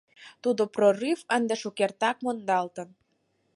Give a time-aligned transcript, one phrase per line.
[0.43, 2.89] Тудо прорыв ынде шукертак мондалтын.